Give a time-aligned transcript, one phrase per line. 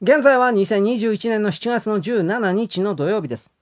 [0.00, 3.52] 現在は2021年の7月の17日の土曜日です。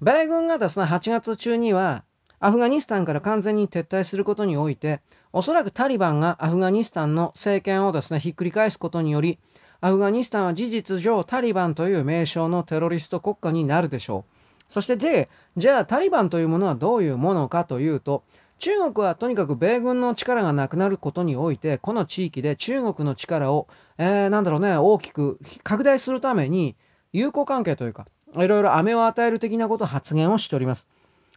[0.00, 2.02] 米軍がですね、8月中には
[2.40, 5.02] アフガニスタンから完全に撤退することにおいて、
[5.34, 9.38] おそらくタリバンがアフガニスタンの政権をですね、ひっくり返すことにより、
[9.82, 14.72] アフガニスタンは事実上タリバンという名称のテロリスト国家になるでしょう。
[14.72, 15.28] そしてで、
[15.58, 18.24] じゃあタリバンというものはどういうものかというと、
[18.62, 23.66] 中国はとにかく米軍の力がなくなることにおいて、この地域で中国の力を、
[24.02, 26.74] えー、なんだろうね、大きく拡大するために、
[27.12, 28.06] 友好関係というか、
[28.36, 30.88] いろいろ飴を与える的なこと発言をしております。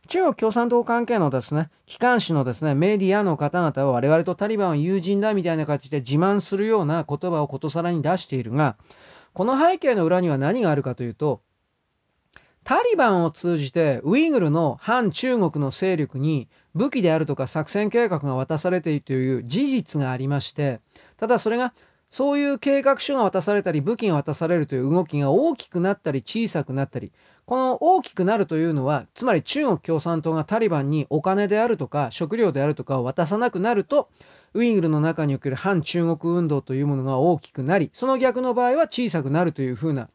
[0.08, 8.78] 中国共産党関係のですね、機関紙のですね、メディアの方々は我々とタリバンは友人だみたいな形で自慢するような言葉をことさらに出しているが、
[9.34, 11.42] この背景の裏には何があるかというと、
[12.64, 20.82] タリバンを通じてウイグルの反中国の勢力に武器であるとか作戦計画が渡されているという事実がありまして、
[21.18, 21.74] ただそれが
[22.16, 27.12] そういう計画書が渡されたり武器が渡されるという動きが大きくなったり小さくなったり、
[27.46, 34.08] この大きくなるというのは、つまり中国共産党がタリバンにお金であるとか食料であるとかを渡さなくなると、
[34.54, 40.08] ウイグルの中における反中国運動というものが大きくなり、その逆の場合は小さくなるというふうな、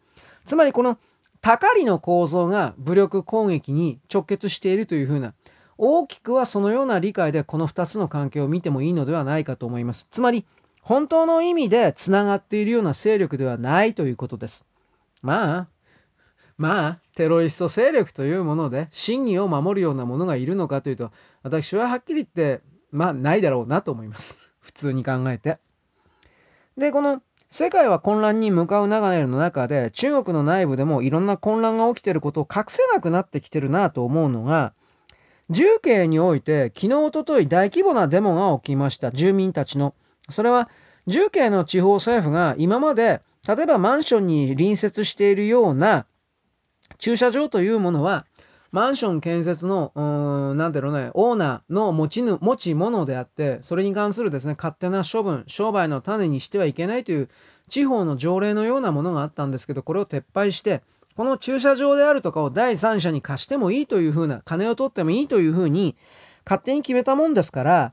[0.46, 0.96] つまりこの
[1.42, 5.34] 高りの構造が武力攻撃に直結しているというふうな、
[5.76, 10.08] 大きくはそのような理解でこの2つの関係を見てもいいのではないかと思います。
[10.10, 10.46] つまり、
[10.80, 14.64] 本当の意味でつながっているような勢力ではないということです。
[15.22, 15.68] まあ、
[16.60, 21.10] まあ、テロリスト勢力というもので、真偽を守るようなものがいるのかというと、
[21.42, 24.38] 私ははっきり言って、まあ、ないだろうなと思います。
[24.60, 25.58] 普通に考えて。
[26.76, 34.74] で、この世界は混乱に向かう流れの中で、中国の内部でもいろんな混乱が起きていることを隠せなくなってきてるなと思うのが、
[35.48, 39.12] 重慶において昨日、おととい大規模なデモが起きました。
[39.12, 39.94] 住民たちの。
[40.30, 40.68] それは、
[41.06, 46.06] 重慶の地方政府が今まで、例えばマンションに隣接しているような
[46.98, 48.26] 駐車場というものは、
[48.72, 57.28] マンション建設の、うーん、なんだろうね、オーナーの持ちぬ、持ち物であって、それに関するですね、勝手な処分、商売の種にしてはいけないという
[57.68, 60.82] 地方の条例のようなものがあったんですけど、これを撤廃して、
[61.16, 65.96] この駐車場であるとかを第三者に貸してもいいというふうな、金を取ってもいいというふうに、
[66.44, 67.92] 勝手に決めたもんですから、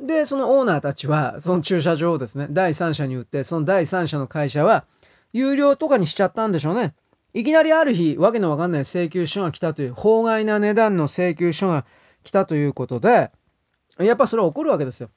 [0.00, 4.84] で、そのオーナーたちは、その駐車場をですね、第三者に売って、その第三者の会社は、
[5.32, 6.94] 有料とかにしちゃったんでしょうね。
[7.34, 11.84] いきなりある日、わけのわかんない請求書が来たという、法外な値段の請求書が
[12.24, 13.30] 来たということで、
[13.98, 15.10] やっぱそれは起こるわけですよ。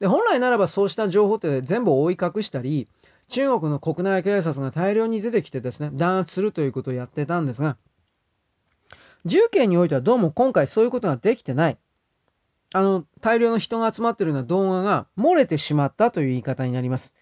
[0.00, 2.88] で、本来ならばそうした情報って全部覆い隠したり、
[3.28, 7.76] 中国の国内警察が大量に出てきてですね、弾圧するということをやってたんですが、
[9.24, 11.78] 重慶においてはどうも今回そういうことができてない。
[12.72, 17.14] あの、大量の人が集まってるような動画が漏れてしまったという言い方になります。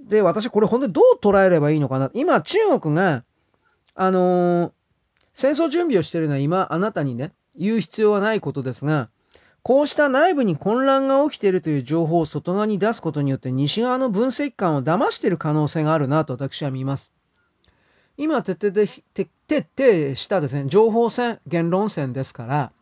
[0.00, 2.10] で、私これ本当にどう捉えればいいのかな？
[2.14, 3.24] 今、中国が
[3.94, 4.72] あのー、
[5.32, 9.08] 戦争準備をしてるのは今あなたにね、言う必要はないことですが、
[9.62, 17.12] こうした内部に混乱が起きているという情報を外側に出すことによって西側の分析官を騙している可能性があるなと私は見ます。
[18.16, 18.86] 今徹底で
[19.48, 22.72] 徹底したですね、情報戦、言論戦ですから、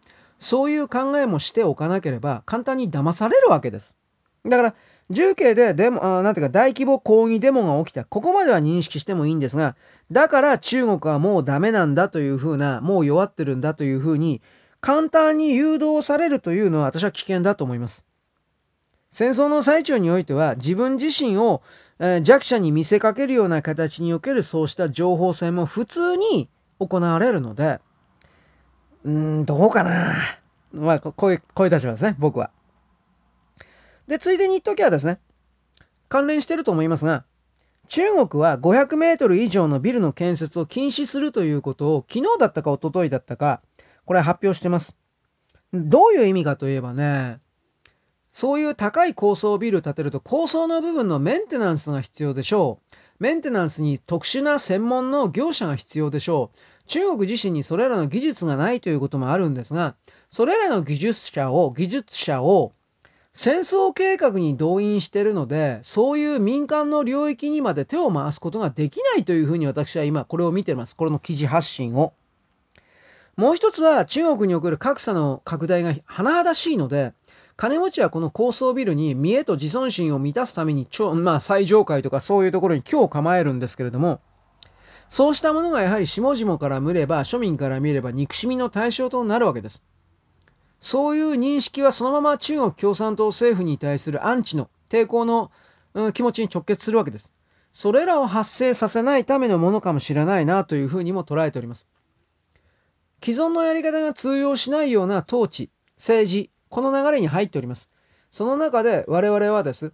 [0.42, 3.96] そういう考えもしておかなければ簡単に騙されるわけです。
[4.44, 4.74] だから、
[5.08, 8.04] 重慶でデモ、あなんていうか大規模抗議デモが起きた。
[8.04, 9.76] ここまでは認識してもいいんですが、
[10.10, 14.42] だから中国はもうダメなんだというふうな、もう弱ってるんだというふうに、
[14.80, 18.04] 簡単に誘導されるというのは私は危険だと思います。
[19.10, 21.62] 戦争の最中においては自分自身を、
[22.00, 26.48] え、弱者に見せかけるような形におけるそうした情報戦も普通に
[26.80, 27.78] 行われるので、
[29.04, 30.14] うーん、どうかな。
[30.72, 32.50] まあ、こういう、こういう立場ですね、僕は。
[34.06, 35.18] で、ついでに言っときはですね、
[36.08, 37.24] 関連してると思いますが、
[37.88, 43.60] 中国は500メートル以上のビルの建設を禁止するということを昨日だったか一昨日だったか、
[44.06, 44.96] これ発表してます。
[45.72, 47.40] どういう意味かといえばね、
[48.32, 52.96] そういう高い高層ビルを建てると高層の部分のメンテナンスが必要でしょう。
[53.18, 56.58] メンテナンスに特殊な専門の業者が必要でしょう。
[56.92, 59.94] 中国自身にそれらの技術がないということもあるんですが、
[60.30, 62.74] それらの技術者を、技術者を
[63.32, 70.94] 戦争計画に動員してるので、そういう民間の領域にまで手を回すことができないというふうに私は今これを見てます。
[70.94, 72.12] これの記事発信を。
[73.36, 77.14] もう一つは中国における格差の拡大が甚だしいので、
[77.56, 84.20] 金持ちはこの高層ビルに見栄と自尊心を満たすために、まあ最上階とかそういうところに今日構えるんですけれども、
[85.12, 89.82] そうしたものがやはり下々から見れば、庶民から見れば憎しみの対象となるわけです。
[90.80, 95.50] そういう認識はそのまま中国共産党政府に対するアンチの抵抗の、
[95.92, 97.30] うん、気持ちに直結するわけです。
[97.74, 101.86] それらを発生させないためのものかもしれないなというふうにも捉えております。
[103.22, 105.68] 既存のやり方が通用しないような統治、
[105.98, 107.90] 政治、この流れに入っております。
[108.30, 109.92] その中で我々はです。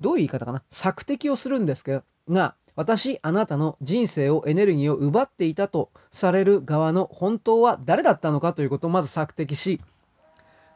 [0.00, 9.80] どういう言い方かな索敵をするんですけど、が、私、あなたの人生を、エネルギーを奪っていたとされる側の本当は誰だったのかということをまず索敵し、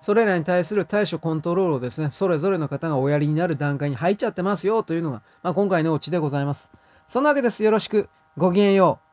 [0.03, 6.71] それらに対する対処コントロールをですね、それぞれの方がおやりになる段階に入っちゃってますよというのが、まあ、今回のオチでございます。
[7.09, 7.63] そんなわけです。
[7.63, 8.09] よろしく。
[8.37, 9.06] ごきげんよう。